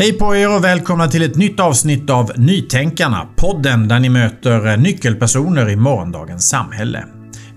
Hej 0.00 0.12
på 0.12 0.36
er 0.36 0.56
och 0.56 0.64
välkomna 0.64 1.08
till 1.08 1.22
ett 1.22 1.36
nytt 1.36 1.60
avsnitt 1.60 2.10
av 2.10 2.32
Nytänkarna, 2.36 3.28
podden 3.36 3.88
där 3.88 4.00
ni 4.00 4.08
möter 4.08 4.76
nyckelpersoner 4.76 5.70
i 5.70 5.76
morgondagens 5.76 6.48
samhälle. 6.48 7.04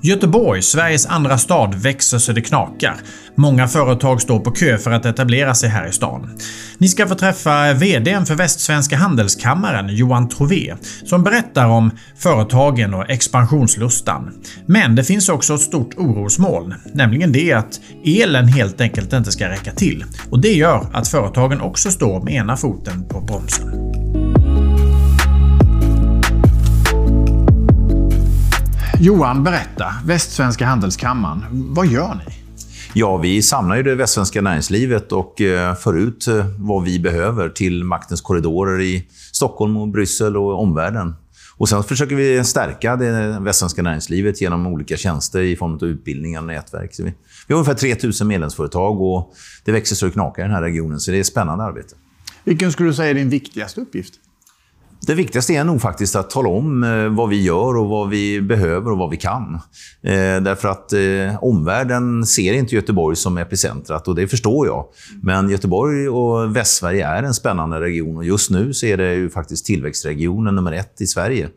Göteborg, 0.06 0.62
Sveriges 0.62 1.06
andra 1.06 1.38
stad, 1.38 1.76
växer 1.76 2.18
så 2.18 2.32
det 2.32 2.42
knakar. 2.42 2.96
Många 3.36 3.68
företag 3.68 4.22
står 4.22 4.40
på 4.40 4.52
kö 4.52 4.78
för 4.78 4.92
att 4.92 5.06
etablera 5.06 5.56
sig 5.56 5.70
här 5.70 5.88
i 5.88 5.92
stan. 5.92 6.30
Ni 6.78 6.88
ska 6.88 7.08
få 7.08 7.16
träffa 7.16 7.74
VDn 7.74 8.26
för 8.26 8.36
Västsvenska 8.36 8.98
Handelskammaren, 8.98 9.96
Johan 9.96 10.30
Trové, 10.30 10.76
som 11.06 11.24
berättar 11.24 11.68
om 11.68 11.92
företagen 12.18 12.94
och 12.94 13.10
expansionslustan. 13.10 14.34
Men 14.66 14.96
det 14.96 15.04
finns 15.04 15.30
också 15.30 15.54
ett 15.54 15.62
stort 15.62 15.98
orosmoln, 15.98 16.74
nämligen 16.94 17.32
det 17.32 17.54
att 17.54 17.80
elen 18.06 18.48
helt 18.48 18.82
enkelt 18.82 19.14
inte 19.14 19.32
ska 19.32 19.50
räcka 19.50 19.72
till. 19.72 20.06
Och 20.30 20.42
det 20.42 20.54
gör 20.54 20.88
att 20.94 21.08
företagen 21.08 21.62
också 21.62 21.92
står 21.92 22.22
med 22.22 22.34
ena 22.34 22.58
foten 22.58 23.08
på 23.08 23.22
bromsen. 23.22 23.83
Johan, 29.04 29.44
berätta. 29.44 29.94
Västsvenska 30.06 30.66
Handelskammaren. 30.66 31.44
Vad 31.52 31.88
gör 31.88 32.16
ni? 32.16 32.34
Ja, 32.94 33.18
vi 33.18 33.42
samlar 33.42 33.76
ju 33.76 33.84
det 33.84 33.96
västsvenska 33.96 34.42
näringslivet 34.42 35.12
och 35.12 35.42
eh, 35.42 35.76
för 35.76 35.98
ut 35.98 36.28
eh, 36.28 36.46
vad 36.58 36.84
vi 36.84 37.00
behöver 37.00 37.50
till 37.50 37.84
maktens 37.84 38.22
korridorer 38.22 38.82
i 38.82 39.08
Stockholm, 39.32 39.78
och 39.78 39.88
Bryssel 39.88 40.38
och 40.38 40.62
omvärlden. 40.62 41.16
Och 41.58 41.70
sen 41.70 41.84
försöker 41.84 42.16
vi 42.16 42.44
stärka 42.44 42.96
det 42.96 43.38
västsvenska 43.40 43.82
näringslivet 43.82 44.42
genom 44.42 44.68
olika 44.68 44.98
tjänster 44.98 45.42
i 45.42 45.56
form 45.56 45.74
av 45.74 45.84
utbildningar 45.84 46.42
och 46.42 46.48
nätverk. 46.48 46.96
Så 46.96 47.04
vi, 47.04 47.14
vi 47.48 47.54
har 47.54 47.60
ungefär 47.62 47.96
3 47.96 47.96
000 48.22 48.28
medlemsföretag 48.28 49.02
och 49.02 49.34
det 49.66 49.72
växer 49.72 49.96
så 49.96 50.06
det 50.06 50.12
knakar 50.12 50.44
i 50.44 50.46
den 50.46 50.56
här 50.56 50.62
regionen, 50.62 51.00
så 51.00 51.12
det 51.12 51.18
är 51.18 51.22
ett 51.22 51.28
spännande 51.28 51.64
arbete. 51.64 51.96
Vilken 52.44 52.72
skulle 52.72 52.90
du 52.90 52.94
säga 52.94 53.10
är 53.10 53.14
din 53.14 53.30
viktigaste 53.30 53.82
uppgift? 53.82 54.14
Det 55.06 55.16
viktigaste 55.16 55.54
är 55.54 55.64
nog 55.64 55.82
faktiskt 55.82 56.16
att 56.16 56.30
tala 56.30 56.50
om 56.50 56.84
eh, 56.84 57.08
vad 57.08 57.30
vi 57.30 57.44
gör 57.44 57.78
och 57.78 57.90
vad 57.90 58.10
vi 58.10 58.42
behöver 58.42 58.92
och 58.92 58.98
vad 58.98 59.10
vi 59.10 59.18
kan. 59.18 59.60
Eh, 60.04 60.42
därför 60.42 60.68
att 60.68 60.94
eh, 60.94 61.44
omvärlden 61.44 62.26
ser 62.26 62.54
inte 62.54 62.76
Göteborg 62.76 63.16
som 63.16 63.38
epicentrat 63.38 64.08
och 64.08 64.16
det 64.16 64.28
förstår 64.28 64.68
jag. 64.68 64.86
Men 65.22 65.50
Göteborg 65.50 66.10
och 66.10 66.56
Västsverige 66.56 67.08
är 67.08 67.24
en 67.24 67.34
spännande 67.34 67.82
region 67.82 68.18
och 68.18 68.26
just 68.26 68.50
nu 68.50 68.74
så 68.74 68.86
är 68.86 68.98
det 68.98 69.14
ju 69.14 69.30
faktiskt 69.30 69.66
tillväxtregionen 69.66 70.56
nummer 70.56 70.72
ett 70.72 71.02
i 71.02 71.08
Sverige. 71.08 71.50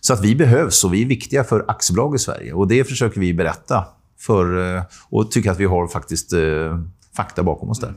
Så 0.00 0.12
att 0.12 0.24
vi 0.24 0.34
behövs 0.34 0.84
och 0.84 0.94
vi 0.94 1.02
är 1.02 1.06
viktiga 1.06 1.44
för 1.44 1.64
aktiebolag 1.68 2.14
i 2.14 2.18
Sverige 2.18 2.52
och 2.52 2.68
det 2.68 2.84
försöker 2.84 3.20
vi 3.20 3.34
berätta 3.34 3.84
för 4.20 4.82
och 5.10 5.30
tycker 5.30 5.50
att 5.50 5.60
vi 5.60 5.64
har 5.64 5.88
faktiskt 5.88 6.32
fakta 7.16 7.42
bakom 7.42 7.70
oss 7.70 7.80
där. 7.80 7.94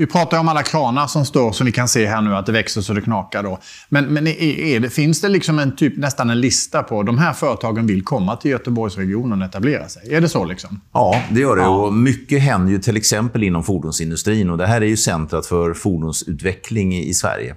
Vi 0.00 0.06
pratar 0.06 0.38
om 0.38 0.48
alla 0.48 0.62
kranar 0.62 1.06
som 1.06 1.24
står, 1.24 1.52
som 1.52 1.66
vi 1.66 1.72
kan 1.72 1.88
se 1.88 2.06
här 2.06 2.20
nu, 2.20 2.36
att 2.36 2.46
det 2.46 2.52
växer 2.52 2.80
så 2.80 2.92
det 2.92 3.00
knakar. 3.00 3.42
Då. 3.42 3.58
Men, 3.88 4.04
men 4.04 4.26
är, 4.26 4.80
det, 4.80 4.90
finns 4.90 5.20
det 5.20 5.28
liksom 5.28 5.58
en 5.58 5.76
typ, 5.76 5.96
nästan 5.96 6.30
en 6.30 6.40
lista 6.40 6.82
på 6.82 7.02
de 7.02 7.18
här 7.18 7.32
företagen 7.32 7.86
vill 7.86 8.04
komma 8.04 8.36
till 8.36 8.50
Göteborgsregionen 8.50 9.42
och 9.42 9.48
etablera 9.48 9.88
sig? 9.88 10.14
Är 10.14 10.20
det 10.20 10.28
så? 10.28 10.44
Liksom? 10.44 10.80
Ja, 10.92 11.22
det 11.30 11.40
gör 11.40 11.56
det. 11.56 11.66
Och 11.66 11.92
mycket 11.92 12.42
händer 12.42 12.72
ju 12.72 12.78
till 12.78 12.96
exempel 12.96 13.42
inom 13.42 13.64
fordonsindustrin. 13.64 14.50
Och 14.50 14.58
det 14.58 14.66
här 14.66 14.80
är 14.80 14.86
ju 14.86 14.96
centrat 14.96 15.46
för 15.46 15.74
fordonsutveckling 15.74 16.94
i 16.98 17.14
Sverige. 17.14 17.56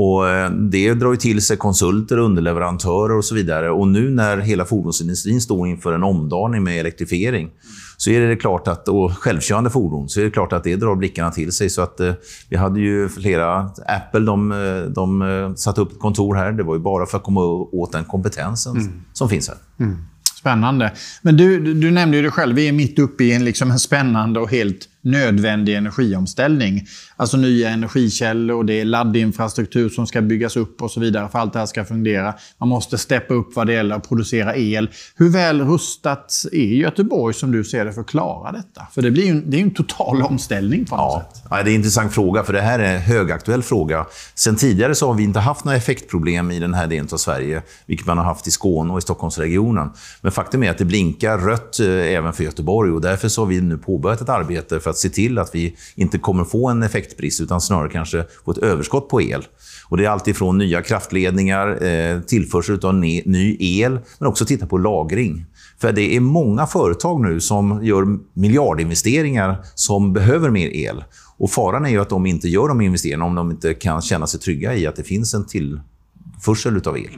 Och 0.00 0.28
eh, 0.28 0.50
det 0.50 0.94
drar 0.94 1.10
ju 1.10 1.16
till 1.16 1.42
sig 1.42 1.56
konsulter, 1.56 2.18
underleverantörer 2.18 3.16
och 3.16 3.24
så 3.24 3.34
vidare. 3.34 3.70
Och 3.70 3.88
nu 3.88 4.10
när 4.10 4.38
hela 4.38 4.64
fordonsindustrin 4.64 5.40
står 5.40 5.68
inför 5.68 5.92
en 5.92 6.02
omdaning 6.02 6.62
med 6.62 6.80
elektrifiering 6.80 7.50
så 7.96 8.10
är 8.10 8.20
det 8.20 8.36
klart 8.36 8.68
att, 8.68 8.88
och 8.88 9.12
självkörande 9.12 9.70
fordon, 9.70 10.08
så 10.08 10.20
är 10.20 10.24
det 10.24 10.30
klart 10.30 10.52
att 10.52 10.64
det 10.64 10.76
drar 10.76 10.94
blickarna 10.94 11.30
till 11.30 11.52
sig. 11.52 11.70
Så 11.70 11.82
att, 11.82 12.00
eh, 12.00 12.12
vi 12.48 12.56
hade 12.56 12.80
ju 12.80 13.08
flera, 13.08 13.70
Apple 13.86 14.20
de, 14.20 14.52
eh, 14.52 14.90
de 14.90 15.54
satte 15.56 15.80
upp 15.80 15.92
ett 15.92 15.98
kontor 15.98 16.34
här. 16.34 16.52
Det 16.52 16.62
var 16.62 16.74
ju 16.74 16.80
bara 16.80 17.06
för 17.06 17.18
att 17.18 17.24
komma 17.24 17.40
åt 17.72 17.92
den 17.92 18.04
kompetensen 18.04 18.76
mm. 18.76 18.92
som 19.12 19.28
finns 19.28 19.48
här. 19.48 19.56
Mm. 19.80 19.96
Spännande. 20.38 20.92
Men 21.22 21.36
du, 21.36 21.74
du 21.74 21.90
nämnde 21.90 22.16
ju 22.16 22.22
det 22.22 22.30
själv, 22.30 22.56
vi 22.56 22.68
är 22.68 22.72
mitt 22.72 22.98
uppe 22.98 23.24
i 23.24 23.32
en, 23.32 23.44
liksom 23.44 23.70
en 23.70 23.78
spännande 23.78 24.40
och 24.40 24.50
helt 24.50 24.88
nödvändig 25.02 25.74
energiomställning. 25.74 26.86
Alltså 27.16 27.36
nya 27.36 27.70
energikällor, 27.70 28.64
det 28.64 28.80
är 28.80 28.84
laddinfrastruktur 28.84 29.88
som 29.88 30.06
ska 30.06 30.20
byggas 30.20 30.56
upp 30.56 30.82
och 30.82 30.90
så 30.90 31.00
vidare 31.00 31.28
för 31.28 31.38
allt 31.38 31.52
det 31.52 31.58
här 31.58 31.66
ska 31.66 31.84
fungera. 31.84 32.34
Man 32.58 32.68
måste 32.68 32.98
steppa 32.98 33.34
upp 33.34 33.56
vad 33.56 33.66
det 33.66 33.72
gäller 33.72 33.96
att 33.96 34.08
producera 34.08 34.56
el. 34.56 34.90
Hur 35.16 35.30
väl 35.30 35.60
rustat 35.60 36.44
är 36.52 36.58
Göteborg 36.58 37.34
som 37.34 37.52
du 37.52 37.64
ser 37.64 37.84
det 37.84 37.92
för 37.92 38.00
att 38.00 38.06
klara 38.06 38.52
detta? 38.52 38.86
För 38.92 39.02
det 39.02 39.10
blir 39.10 39.26
ju 39.26 39.40
det 39.40 39.56
är 39.56 39.62
en 39.62 39.74
total 39.74 40.22
omställning 40.22 40.84
på 40.84 40.96
något 40.96 41.22
ja. 41.32 41.32
sätt. 41.34 41.44
Ja, 41.50 41.56
det 41.56 41.62
är 41.62 41.66
en 41.66 41.74
intressant 41.74 42.14
fråga, 42.14 42.42
för 42.42 42.52
det 42.52 42.60
här 42.60 42.78
är 42.78 42.94
en 42.94 43.00
högaktuell 43.00 43.62
fråga. 43.62 44.06
Sen 44.34 44.56
tidigare 44.56 44.94
så 44.94 45.06
har 45.06 45.14
vi 45.14 45.22
inte 45.22 45.40
haft 45.40 45.64
några 45.64 45.76
effektproblem 45.78 46.50
i 46.50 46.58
den 46.58 46.74
här 46.74 46.86
delen 46.86 47.08
av 47.12 47.16
Sverige, 47.16 47.62
vilket 47.86 48.06
man 48.06 48.18
har 48.18 48.24
haft 48.24 48.46
i 48.46 48.50
Skåne 48.50 48.92
och 48.92 48.98
i 48.98 49.02
Stockholmsregionen. 49.02 49.90
Men 50.20 50.32
faktum 50.32 50.62
är 50.62 50.70
att 50.70 50.78
det 50.78 50.84
blinkar 50.84 51.38
rött 51.38 51.80
eh, 51.80 51.86
även 51.86 52.32
för 52.32 52.44
Göteborg 52.44 52.92
och 52.92 53.00
därför 53.00 53.28
så 53.28 53.40
har 53.40 53.46
vi 53.46 53.60
nu 53.60 53.78
påbörjat 53.78 54.20
ett 54.20 54.28
arbete 54.28 54.80
för 54.88 54.90
att 54.90 54.98
se 54.98 55.08
till 55.08 55.38
att 55.38 55.54
vi 55.54 55.76
inte 55.94 56.18
kommer 56.18 56.44
få 56.44 56.68
en 56.68 56.82
effektbrist, 56.82 57.40
utan 57.40 57.60
snarare 57.60 57.88
kanske 57.88 58.24
få 58.44 58.50
ett 58.50 58.58
överskott 58.58 59.08
på 59.08 59.22
el. 59.22 59.46
Och 59.88 59.96
det 59.96 60.04
är 60.04 60.08
alltifrån 60.08 60.58
nya 60.58 60.82
kraftledningar, 60.82 61.84
eh, 61.84 62.20
tillförsel 62.20 62.80
av 62.84 62.94
ny 62.94 63.56
el, 63.60 63.98
men 64.18 64.28
också 64.28 64.44
titta 64.44 64.66
på 64.66 64.78
lagring. 64.78 65.46
För 65.80 65.92
det 65.92 66.16
är 66.16 66.20
många 66.20 66.66
företag 66.66 67.20
nu 67.20 67.40
som 67.40 67.84
gör 67.84 68.18
miljardinvesteringar 68.32 69.58
som 69.74 70.12
behöver 70.12 70.50
mer 70.50 70.68
el. 70.68 71.04
Och 71.38 71.50
faran 71.50 71.86
är 71.86 71.90
ju 71.90 72.00
att 72.00 72.08
de 72.08 72.26
inte 72.26 72.48
gör 72.48 72.68
de 72.68 72.80
investeringarna 72.80 73.24
om 73.24 73.34
de 73.34 73.50
inte 73.50 73.74
kan 73.74 74.02
känna 74.02 74.26
sig 74.26 74.40
trygga 74.40 74.74
i 74.74 74.86
att 74.86 74.96
det 74.96 75.02
finns 75.02 75.34
en 75.34 75.46
tillförsel 75.46 76.82
av 76.88 76.98
el. 76.98 77.10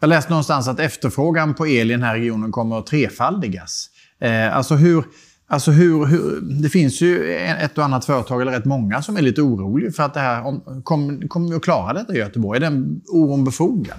Jag 0.00 0.08
läste 0.08 0.30
någonstans 0.30 0.68
att 0.68 0.80
efterfrågan 0.80 1.54
på 1.54 1.66
el 1.66 1.90
i 1.90 1.94
den 1.94 2.02
här 2.02 2.14
regionen 2.14 2.52
kommer 2.52 2.78
att 2.78 2.86
trefaldigas. 2.86 3.90
Eh, 4.20 4.56
alltså 4.56 4.74
hur, 4.74 5.04
alltså 5.50 5.70
hur, 5.70 6.06
hur, 6.06 6.40
det 6.40 6.68
finns 6.68 7.00
ju 7.00 7.34
ett 7.34 7.78
och 7.78 7.84
annat 7.84 8.04
företag, 8.04 8.42
eller 8.42 8.52
rätt 8.52 8.64
många, 8.64 9.02
som 9.02 9.16
är 9.16 9.22
lite 9.22 9.42
oroliga 9.42 9.92
för 9.92 10.02
att 10.02 10.14
det 10.14 10.20
här 10.20 10.42
kommer 10.82 11.28
kom 11.28 11.50
vi 11.50 11.56
att 11.56 11.62
klara 11.62 11.92
detta 11.92 12.14
i 12.14 12.18
Göteborg. 12.18 12.56
Är 12.56 12.60
den 12.60 13.00
oron 13.08 13.44
befogad? 13.44 13.96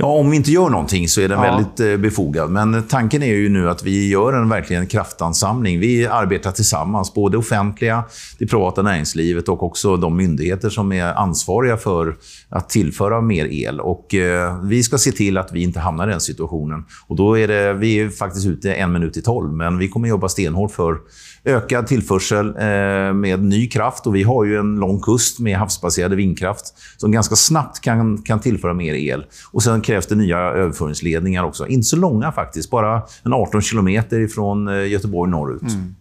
Ja, 0.00 0.06
om 0.06 0.30
vi 0.30 0.36
inte 0.36 0.50
gör 0.50 0.68
någonting 0.68 1.08
så 1.08 1.20
är 1.20 1.28
den 1.28 1.42
ja. 1.42 1.56
väldigt 1.56 1.80
eh, 1.80 1.96
befogad. 1.96 2.50
Men 2.50 2.82
tanken 2.88 3.22
är 3.22 3.34
ju 3.34 3.48
nu 3.48 3.70
att 3.70 3.84
vi 3.84 4.08
gör 4.08 4.32
en 4.32 4.48
verkligen 4.48 4.86
kraftansamling. 4.86 5.80
Vi 5.80 6.06
arbetar 6.06 6.52
tillsammans, 6.52 7.14
både 7.14 7.38
offentliga, 7.38 8.04
det 8.38 8.46
privata 8.46 8.82
näringslivet 8.82 9.48
och 9.48 9.62
också 9.62 9.96
de 9.96 10.16
myndigheter 10.16 10.70
som 10.70 10.92
är 10.92 11.14
ansvariga 11.14 11.76
för 11.76 12.16
att 12.48 12.68
tillföra 12.68 13.20
mer 13.20 13.46
el. 13.46 13.80
Och 13.80 14.14
eh, 14.14 14.64
vi 14.64 14.82
ska 14.82 14.98
se 14.98 15.12
till 15.12 15.38
att 15.38 15.52
vi 15.52 15.62
inte 15.62 15.80
hamnar 15.80 16.08
i 16.08 16.10
den 16.10 16.20
situationen. 16.20 16.84
Och 17.06 17.16
då 17.16 17.38
är 17.38 17.48
det, 17.48 17.72
vi 17.72 18.00
är 18.00 18.08
faktiskt 18.08 18.46
ute 18.46 18.74
en 18.74 18.92
minut 18.92 19.16
i 19.16 19.22
tolv, 19.22 19.52
men 19.52 19.78
vi 19.78 19.88
kommer 19.88 20.08
jobba 20.08 20.28
stenhårt 20.28 20.70
för 20.70 20.98
ökad 21.44 21.86
tillförsel 21.86 22.46
eh, 22.46 23.14
med 23.14 23.42
ny 23.42 23.68
kraft. 23.68 24.06
Och 24.06 24.14
vi 24.14 24.22
har 24.22 24.44
ju 24.44 24.56
en 24.56 24.76
lång 24.76 25.00
kust 25.00 25.38
med 25.38 25.56
havsbaserad 25.58 26.14
vindkraft 26.14 26.64
som 26.96 27.12
ganska 27.12 27.36
snabbt 27.36 27.80
kan, 27.80 28.22
kan 28.22 28.40
tillföra 28.40 28.74
mer 28.74 28.94
el. 28.94 29.24
Och 29.52 29.62
Sen 29.62 29.80
krävs 29.90 30.06
det 30.06 30.14
nya 30.14 30.38
överföringsledningar 30.38 31.44
också. 31.44 31.66
Inte 31.66 31.86
så 31.86 31.96
långa 31.96 32.32
faktiskt, 32.32 32.70
bara 32.70 33.02
en 33.24 33.32
18 33.32 33.62
kilometer 33.62 34.26
från 34.26 34.68
eh, 34.68 34.86
Göteborg 34.88 35.30
norrut. 35.30 35.62
Mm. 35.62 35.94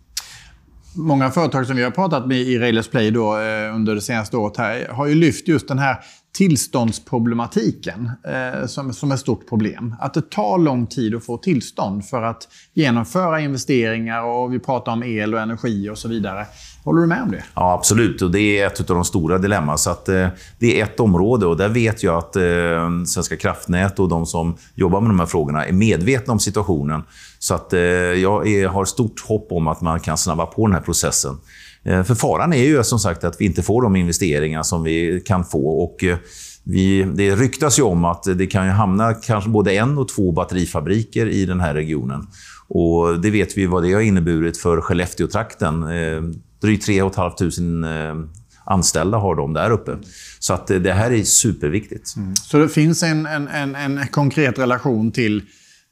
Många 0.96 1.32
företag 1.32 1.68
som 1.68 1.76
vi 1.76 1.84
har 1.84 1.92
pratat 1.92 2.28
med 2.28 2.38
i 2.38 2.60
Railers 2.60 2.88
Play 2.88 3.12
då, 3.12 3.38
eh, 3.38 3.76
under 3.76 3.96
det 3.96 4.02
senaste 4.02 4.38
året 4.38 4.58
här, 4.58 4.88
har 4.90 5.06
ju 5.06 5.16
lyft 5.16 5.48
just 5.48 5.68
den 5.68 5.80
här 5.80 5.98
tillståndsproblematiken 6.38 8.12
eh, 8.28 8.66
som, 8.66 8.94
som 8.94 9.12
ett 9.12 9.20
stort 9.20 9.50
problem. 9.50 9.96
Att 10.00 10.14
det 10.14 10.30
tar 10.30 10.58
lång 10.58 10.88
tid 10.88 11.16
att 11.16 11.26
få 11.26 11.38
tillstånd 11.38 12.06
för 12.06 12.24
att 12.24 12.48
genomföra 12.74 13.40
investeringar 13.40 14.24
och 14.24 14.54
vi 14.54 14.60
pratar 14.60 14.92
om 14.92 15.04
el 15.04 15.34
och 15.34 15.42
energi 15.42 15.90
och 15.90 15.98
så 15.98 16.08
vidare. 16.08 16.46
Håller 16.84 17.02
du 17.02 17.08
med 17.08 17.22
om 17.22 17.32
det? 17.32 17.44
Ja, 17.56 17.74
absolut. 17.74 18.22
Och 18.22 18.32
det 18.32 18.60
är 18.60 18.68
ett 18.68 18.90
av 18.90 18.96
de 18.96 19.06
stora 19.06 19.38
dilemman. 19.38 19.78
Så 19.78 19.90
att, 19.90 20.10
eh, 20.10 20.28
det 20.60 20.80
är 20.80 20.84
ett 20.84 21.00
område 21.00 21.46
och 21.46 21.58
där 21.58 21.70
vet 21.70 22.04
jag 22.04 22.18
att 22.18 22.36
eh, 22.36 23.04
Svenska 23.06 23.38
kraftnät 23.38 24.00
och 24.00 24.10
de 24.10 24.26
som 24.26 24.56
jobbar 24.76 25.02
med 25.02 25.10
de 25.10 25.20
här 25.20 25.28
frågorna 25.28 25.66
är 25.66 25.72
medvetna 25.72 26.34
om 26.34 26.40
situationen. 26.40 27.04
Så 27.40 27.54
att, 27.56 27.74
eh, 27.74 27.80
jag 27.80 28.48
är, 28.48 28.68
har 28.68 28.86
stort 28.86 29.20
hopp 29.28 29.48
om 29.52 29.68
att 29.68 29.82
man 29.82 30.00
kan 30.00 30.18
snabba 30.18 30.46
på 30.46 30.68
den 30.68 30.74
här 30.76 30.82
processen. 30.82 31.38
Eh, 31.84 32.04
för 32.04 32.16
faran 32.16 32.54
är 32.54 32.64
ju 32.64 32.84
som 32.84 33.00
sagt 33.00 33.24
att 33.24 33.42
vi 33.42 33.46
inte 33.46 33.62
får 33.62 33.82
de 33.82 33.96
investeringar 33.96 34.64
som 34.64 34.84
vi 34.84 35.22
kan 35.26 35.46
få. 35.46 35.84
Och 35.84 36.04
eh, 36.04 36.18
vi, 36.64 37.04
det 37.04 37.36
ryktas 37.36 37.80
ju 37.80 37.84
om 37.84 38.06
att 38.06 38.24
det 38.24 38.48
kan 38.48 38.66
ju 38.66 38.72
hamna 38.72 39.14
kanske 39.14 39.50
både 39.50 39.74
en 39.74 39.98
och 39.98 40.08
två 40.08 40.32
batterifabriker 40.32 41.28
i 41.28 41.46
den 41.46 41.60
här 41.60 41.74
regionen. 41.74 42.28
Och 42.68 43.22
det 43.22 43.32
vet 43.32 43.58
vi 43.58 43.66
vad 43.66 43.84
det 43.84 43.94
har 43.94 44.02
inneburit 44.02 44.58
för 44.58 44.82
Skellefteå-trakten. 44.82 45.84
Eh, 45.84 46.22
Eh, 46.60 46.68
drygt 46.68 46.86
3 46.86 47.10
500 47.10 48.28
anställda 48.66 49.18
har 49.18 49.36
de 49.36 49.54
där 49.54 49.72
uppe. 49.72 49.98
Så 50.40 50.54
att 50.54 50.68
det 50.68 50.94
här 50.94 51.12
är 51.12 51.24
superviktigt. 51.24 52.16
Mm. 52.16 52.36
Så 52.36 52.58
det 52.58 52.70
finns 52.70 53.04
en, 53.04 53.26
en, 53.26 53.48
en, 53.48 53.76
en 53.76 54.08
konkret 54.08 54.60
relation 54.60 55.12
till 55.12 55.42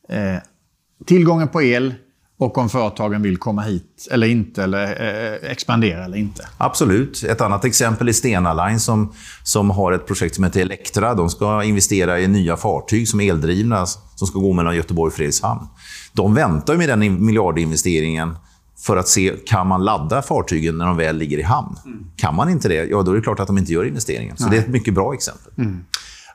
eh, 0.10 0.38
tillgången 1.06 1.48
på 1.48 1.62
el 1.62 1.94
och 2.40 2.58
om 2.58 2.70
företagen 2.70 3.22
vill 3.22 3.38
komma 3.38 3.62
hit 3.62 4.08
eller 4.12 4.28
inte, 4.28 4.64
eller 4.64 4.84
eh, 4.84 5.52
expandera 5.52 6.06
eller 6.06 6.18
inte. 6.18 6.48
Absolut. 6.58 7.24
Ett 7.24 7.42
annat 7.42 7.66
exempel 7.66 8.08
är 8.08 8.14
Stena 8.14 8.68
Line 8.68 8.80
som, 8.80 9.14
som 9.44 9.70
har 9.70 9.92
ett 9.92 10.08
projekt 10.08 10.36
som 10.36 10.44
heter 10.44 10.62
Elektra. 10.62 11.14
De 11.14 11.30
ska 11.30 11.64
investera 11.64 12.20
i 12.20 12.28
nya 12.28 12.58
fartyg 12.58 13.08
som 13.08 13.22
är 13.22 13.30
eldrivna 13.30 13.86
som 14.16 14.28
ska 14.28 14.40
gå 14.40 14.54
mellan 14.54 14.76
Göteborg 14.76 15.08
och 15.08 15.14
Fredrikshamn. 15.14 15.68
De 16.14 16.34
väntar 16.34 16.78
med 16.78 16.90
den 16.90 17.26
miljardinvesteringen 17.26 18.36
för 18.80 18.98
att 18.98 19.08
se, 19.08 19.34
kan 19.46 19.68
man 19.68 19.84
ladda 19.84 20.22
fartygen 20.22 20.78
när 20.78 20.86
de 20.86 20.98
väl 20.98 21.18
ligger 21.18 21.38
i 21.38 21.44
hamn? 21.44 21.76
Mm. 21.86 22.06
Kan 22.16 22.36
man 22.36 22.50
inte 22.50 22.68
det, 22.68 22.86
ja 22.86 23.02
då 23.02 23.12
är 23.12 23.16
det 23.16 23.22
klart 23.22 23.40
att 23.40 23.48
de 23.48 23.58
inte 23.58 23.74
gör 23.74 23.86
investeringen. 23.86 24.38
Så 24.38 24.44
Nej. 24.44 24.52
det 24.52 24.58
är 24.58 24.62
ett 24.62 24.74
mycket 24.74 24.94
bra 24.94 25.14
exempel. 25.14 25.54
Mm. 25.58 25.86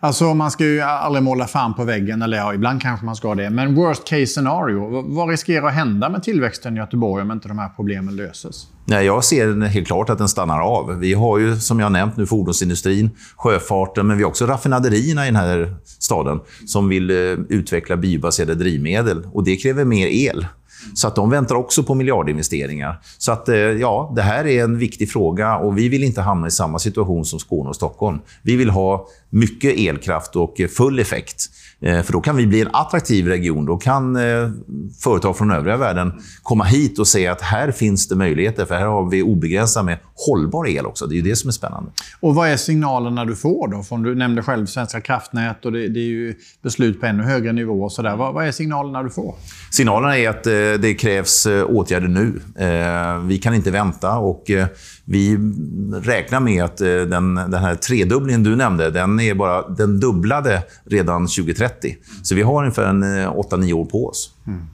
Alltså 0.05 0.35
man 0.35 0.51
ska 0.51 0.65
ju 0.65 0.81
aldrig 0.81 1.23
måla 1.23 1.47
fan 1.47 1.75
på 1.75 1.85
väggen, 1.85 2.23
eller 2.23 2.37
ja, 2.37 2.55
ibland 2.55 2.83
kanske 2.83 3.07
man 3.07 3.17
ska 3.17 3.35
det. 3.35 3.51
Men 3.51 3.75
worst 3.75 4.05
case 4.05 4.27
scenario, 4.27 5.03
vad 5.15 5.29
riskerar 5.29 5.67
att 5.67 5.75
hända 5.75 6.09
med 6.09 6.23
tillväxten 6.23 6.77
i 6.77 6.81
Göteborg 6.81 7.23
om 7.23 7.31
inte 7.31 7.49
de 7.49 7.59
här 7.59 7.69
problemen 7.69 8.17
löses? 8.17 8.67
Nej, 8.85 9.07
jag 9.07 9.25
ser 9.25 9.61
helt 9.67 9.87
klart 9.87 10.11
att 10.11 10.19
den 10.19 10.29
stannar 10.29 10.61
av. 10.61 10.99
Vi 10.99 11.15
har 11.15 11.39
ju, 11.39 11.57
som 11.57 11.81
jag 11.81 11.93
nämnt 11.93 12.17
nu, 12.17 12.27
fordonsindustrin, 12.27 13.11
sjöfarten, 13.37 14.07
men 14.07 14.17
vi 14.17 14.23
har 14.23 14.31
också 14.31 14.47
raffinaderierna 14.47 15.25
i 15.25 15.27
den 15.27 15.37
här 15.37 15.77
staden 15.85 16.41
som 16.67 16.89
vill 16.89 17.11
eh, 17.11 17.17
utveckla 17.49 17.97
biobaserade 17.97 18.55
drivmedel. 18.55 19.27
Och 19.33 19.45
det 19.45 19.57
kräver 19.57 19.85
mer 19.85 20.07
el. 20.07 20.47
Mm. 20.85 20.97
Så 20.97 21.09
att 21.09 21.17
de 21.17 21.31
väntar 21.31 21.55
också 21.55 21.83
på 21.83 21.95
miljardinvesteringar. 21.95 23.01
Så 23.19 23.33
att, 23.33 23.49
eh, 23.49 23.57
ja, 23.57 24.13
det 24.17 24.23
här 24.23 24.47
är 24.47 24.65
en 24.65 24.79
viktig 24.79 25.11
fråga 25.11 25.57
och 25.57 25.79
vi 25.79 25.89
vill 25.89 26.05
inte 26.05 26.21
hamna 26.21 26.47
i 26.47 26.51
samma 26.51 26.79
situation 26.79 27.25
som 27.25 27.39
Skåne 27.39 27.69
och 27.69 27.77
Stockholm. 27.77 28.19
Vi 28.43 28.57
vill 28.57 28.71
ha 28.71 29.07
mycket 29.31 29.79
elkraft 29.79 30.37
och 30.37 30.61
full 30.77 30.99
effekt. 30.99 31.51
Eh, 31.83 32.03
för 32.03 32.13
då 32.13 32.21
kan 32.21 32.37
vi 32.37 32.47
bli 32.47 32.61
en 32.61 32.69
attraktiv 32.73 33.27
region. 33.27 33.67
Då 33.67 33.77
kan 33.77 34.17
eh, 34.17 34.51
företag 35.01 35.39
från 35.39 35.51
övriga 35.51 35.77
världen 35.77 36.13
komma 36.43 36.65
hit 36.65 36.99
och 36.99 37.09
säga 37.09 37.33
att 37.33 37.41
här 37.41 37.73
finns 37.73 38.09
det 38.09 38.17
möjligheter, 38.17 38.65
för 38.65 38.75
här 38.75 38.87
har 38.87 39.11
vi 39.11 39.23
obegränsat 39.23 39.85
med 39.85 39.99
hållbar 40.27 40.69
el 40.69 40.87
också. 40.87 41.07
Det 41.07 41.19
är 41.19 41.23
det 41.23 41.37
som 41.37 41.49
är 41.49 41.53
spännande. 41.53 41.91
Och 42.21 42.35
vad 42.35 42.49
är 42.49 42.57
signalerna 42.57 43.25
du 43.25 43.37
får 43.37 43.69
då? 43.69 43.83
Från, 43.83 44.03
du 44.03 44.15
nämnde 44.15 44.43
själv 44.43 44.67
Svenska 44.67 45.01
kraftnät 45.01 45.65
och 45.65 45.73
det, 45.73 45.89
det 45.89 46.01
är 46.01 46.35
beslut 46.63 47.01
på 47.01 47.07
ännu 47.07 47.23
högre 47.23 47.53
nivå. 47.53 47.83
Och 47.83 47.93
så 47.93 48.03
där. 48.03 48.17
Vad, 48.17 48.35
vad, 48.35 48.47
är 48.47 48.53
signalerna 48.53 49.03
du 49.03 49.11
får? 49.11 49.35
Signalerna 49.71 50.19
är 50.19 50.29
att 50.29 50.47
eh, 50.47 50.53
det 50.53 50.95
krävs 50.95 51.47
åtgärder 51.47 52.09
nu. 52.09 52.41
Vi 53.25 53.39
kan 53.39 53.55
inte 53.55 53.71
vänta 53.71 54.19
och 54.19 54.51
vi 55.13 55.39
räknar 56.03 56.41
med 56.41 56.65
att 56.65 56.81
eh, 56.81 56.87
den, 56.87 57.35
den 57.35 57.55
här 57.55 57.75
tredubblingen 57.75 58.43
du 58.43 58.57
nämnde, 58.57 58.91
den, 58.91 59.21
är 59.21 59.35
bara, 59.35 59.69
den 59.69 60.01
dubblade 60.01 60.63
redan 60.85 61.27
2030. 61.27 61.97
Så 62.23 62.35
vi 62.35 62.43
har 62.43 62.59
ungefär 62.63 62.93
8-9 62.93 63.71
eh, 63.71 63.79
år 63.79 63.85
på 63.85 64.07
oss. 64.07 64.31
Mm. 64.47 64.67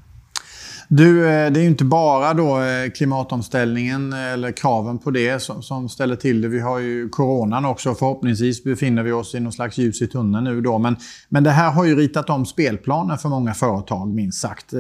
Du, 0.90 1.28
eh, 1.28 1.50
det 1.50 1.60
är 1.60 1.62
ju 1.62 1.68
inte 1.68 1.84
bara 1.84 2.34
då 2.34 2.60
eh, 2.60 2.90
klimatomställningen 2.90 4.12
eh, 4.12 4.32
eller 4.32 4.52
kraven 4.52 4.98
på 4.98 5.10
det 5.10 5.42
som, 5.42 5.62
som, 5.62 5.88
ställer 5.88 6.16
till 6.16 6.40
det. 6.40 6.48
Vi 6.48 6.60
har 6.60 6.78
ju 6.78 7.08
coronan 7.08 7.64
också. 7.64 7.94
Förhoppningsvis 7.94 8.64
befinner 8.64 9.02
vi 9.02 9.12
oss 9.12 9.34
i 9.34 9.40
någon 9.40 9.52
slags 9.52 9.78
ljus 9.78 10.02
i 10.02 10.06
tunneln 10.06 10.44
nu 10.44 10.60
då. 10.60 10.78
Men, 10.78 10.96
men 11.28 11.44
det 11.44 11.50
här 11.50 11.70
har 11.70 11.84
ju 11.84 11.96
ritat 11.96 12.30
om 12.30 12.46
spelplanen 12.46 13.18
för 13.18 13.28
många 13.28 13.54
företag, 13.54 14.14
minst 14.14 14.40
sagt. 14.40 14.72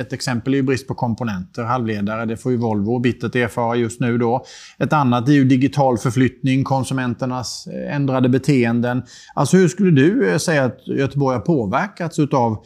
Ett 0.00 0.12
exempel 0.12 0.54
är 0.54 0.56
ju 0.56 0.62
brist 0.62 0.88
på 0.88 0.94
komponenter, 0.94 1.62
halvledare. 1.62 2.24
Det 2.24 2.36
får 2.36 2.52
ju 2.52 2.58
Volvo 2.58 2.98
bittert 2.98 3.36
erfara 3.36 3.76
just 3.76 4.00
nu 4.00 4.18
då. 4.18 4.44
Ett 4.78 4.92
annat 4.92 5.28
är 5.28 5.32
ju 5.32 5.44
digital 5.44 5.98
förflyttning, 5.98 6.64
konsumenternas 6.64 7.68
ändrade 7.90 8.28
beteenden. 8.28 9.02
Alltså 9.34 9.56
hur 9.56 9.68
skulle 9.68 9.90
du 9.90 10.38
säga 10.38 10.64
att 10.64 10.88
Göteborg 10.88 11.36
har 11.36 11.42
påverkats 11.42 12.18
av 12.18 12.64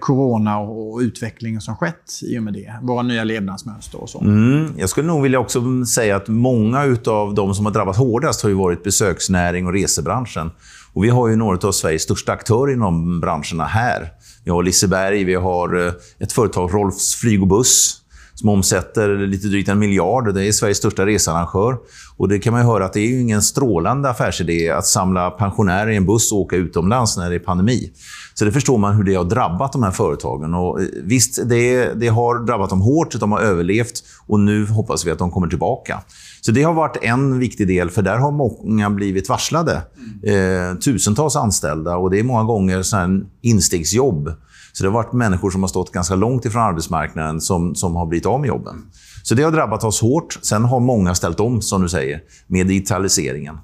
corona 0.00 0.58
och 0.58 0.98
utvecklingen 0.98 1.60
som 1.60 1.76
skett 1.76 2.15
i 2.22 2.38
och 2.38 2.42
med 2.42 2.54
det. 2.54 2.74
Våra 2.82 3.02
nya 3.02 3.24
levnadsmönster 3.24 4.02
och 4.02 4.10
så. 4.10 4.20
Mm, 4.20 4.72
jag 4.76 4.90
skulle 4.90 5.06
nog 5.06 5.22
vilja 5.22 5.38
också 5.38 5.84
säga 5.84 6.16
att 6.16 6.28
många 6.28 6.96
av 7.06 7.34
de 7.34 7.54
som 7.54 7.66
har 7.66 7.72
drabbats 7.72 7.98
hårdast 7.98 8.42
har 8.42 8.48
ju 8.48 8.56
varit 8.56 8.84
besöksnäring 8.84 9.66
och 9.66 9.72
resebranschen. 9.72 10.50
Och 10.92 11.04
vi 11.04 11.08
har 11.08 11.28
ju 11.28 11.36
några 11.36 11.68
av 11.68 11.72
Sveriges 11.72 12.02
största 12.02 12.32
aktörer 12.32 12.72
inom 12.72 13.20
branscherna 13.20 13.64
här. 13.64 14.12
Vi 14.44 14.50
har 14.50 14.62
Liseberg, 14.62 15.24
vi 15.24 15.34
har 15.34 15.86
eh, 15.86 15.92
ett 16.18 16.32
företag, 16.32 16.74
Rolfs 16.74 17.14
Flyg 17.14 17.42
och 17.42 17.48
Buss, 17.48 18.00
som 18.36 18.48
omsätter 18.48 19.26
lite 19.26 19.48
drygt 19.48 19.68
en 19.68 19.78
miljard. 19.78 20.34
Det 20.34 20.44
är 20.44 20.52
Sveriges 20.52 20.78
största 20.78 21.06
researrangör. 21.06 21.76
Och 22.16 22.28
det 22.28 22.38
kan 22.38 22.52
man 22.52 22.66
höra 22.66 22.84
att 22.84 22.92
det 22.92 23.00
är 23.00 23.20
ingen 23.20 23.42
strålande 23.42 24.10
affärsidé 24.10 24.70
att 24.70 24.86
samla 24.86 25.30
pensionärer 25.30 25.90
i 25.90 25.96
en 25.96 26.06
buss 26.06 26.32
och 26.32 26.38
åka 26.38 26.56
utomlands 26.56 27.16
när 27.16 27.30
det 27.30 27.36
är 27.36 27.40
pandemi. 27.40 27.90
Så 28.34 28.44
det 28.44 28.52
förstår 28.52 28.78
man 28.78 28.96
hur 28.96 29.04
det 29.04 29.14
har 29.14 29.24
drabbat 29.24 29.72
de 29.72 29.82
här 29.82 29.90
företagen. 29.90 30.54
Och 30.54 30.80
eh, 30.80 30.86
visst, 31.02 31.48
det, 31.48 31.92
det 31.94 32.08
har 32.08 32.46
drabbat 32.46 32.70
dem 32.70 32.80
hårt, 32.80 33.20
de 33.20 33.32
har 33.32 33.40
överlevt 33.40 34.02
och 34.26 34.40
nu 34.40 34.66
hoppas 34.66 35.06
vi 35.06 35.10
att 35.10 35.18
de 35.18 35.30
kommer 35.30 35.48
tillbaka. 35.48 36.02
Så 36.40 36.52
det 36.52 36.62
har 36.62 36.72
varit 36.72 36.96
en 37.02 37.38
viktig 37.38 37.68
del, 37.68 37.90
för 37.90 38.02
där 38.02 38.16
har 38.16 38.30
många 38.30 38.90
blivit 38.90 39.28
varslade. 39.28 39.82
Eh, 40.22 40.78
tusentals 40.78 41.36
anställda 41.36 41.96
och 41.96 42.10
det 42.10 42.18
är 42.18 42.22
många 42.22 42.44
gånger 42.44 42.82
sån 42.82 43.26
instegsjobb. 43.42 44.32
Så 44.76 44.84
det 44.84 44.88
har 44.90 44.94
varit 44.94 45.12
människor 45.12 45.50
som 45.50 45.62
har 45.62 45.68
stått 45.68 45.92
ganska 45.92 46.14
långt 46.14 46.44
ifrån 46.44 46.62
arbetsmarknaden 46.62 47.40
som, 47.40 47.74
som 47.74 47.96
har 47.96 48.06
blivit 48.06 48.26
av 48.26 48.40
med 48.40 48.48
jobben. 48.48 48.74
Så 49.22 49.34
det 49.34 49.42
har 49.42 49.50
drabbat 49.50 49.84
oss 49.84 50.00
hårt. 50.00 50.38
Sen 50.42 50.64
har 50.64 50.80
många 50.80 51.14
ställt 51.14 51.40
om, 51.40 51.62
som 51.62 51.82
du 51.82 51.88
säger, 51.88 52.20
med 52.46 52.66
digitaliseringen. 52.66 53.58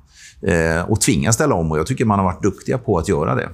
Eh, 0.47 0.91
och 0.91 1.01
tvingats 1.01 1.35
ställa 1.35 1.55
om. 1.55 1.71
Och 1.71 1.79
jag 1.79 1.87
tycker 1.87 2.05
man 2.05 2.19
har 2.19 2.27
varit 2.27 2.43
duktiga 2.43 2.79
på 2.79 2.99
att 2.99 3.09
göra 3.09 3.35
det. 3.35 3.49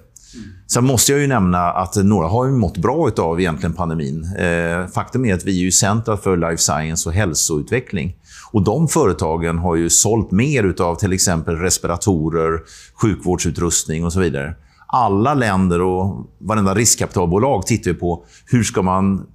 Sen 0.72 0.84
måste 0.84 1.12
jag 1.12 1.20
ju 1.20 1.26
nämna 1.26 1.70
att 1.70 1.96
några 1.96 2.28
har 2.28 2.46
ju 2.46 2.52
mått 2.52 2.76
bra 2.76 3.10
av 3.18 3.40
egentligen 3.40 3.74
pandemin. 3.74 4.24
Eh, 4.38 4.86
faktum 4.86 5.24
är 5.24 5.34
att 5.34 5.44
vi 5.44 5.58
är 5.58 5.62
ju 5.62 5.72
centra 5.72 6.16
för 6.16 6.36
life 6.36 6.62
science 6.62 7.08
och 7.08 7.14
hälsoutveckling. 7.14 8.16
Och 8.52 8.64
de 8.64 8.88
företagen 8.88 9.58
har 9.58 9.76
ju 9.76 9.90
sålt 9.90 10.30
mer 10.30 10.82
av 10.82 10.94
till 10.94 11.12
exempel 11.12 11.56
respiratorer, 11.56 12.60
sjukvårdsutrustning 13.02 14.04
och 14.04 14.12
så 14.12 14.20
vidare. 14.20 14.54
Alla 14.92 15.34
länder 15.34 15.80
och 15.80 16.26
varenda 16.38 16.74
riskkapitalbolag 16.74 17.66
tittar 17.66 17.92
på 17.92 18.24
hur 18.46 18.62
ska 18.62 18.82
man 18.82 19.26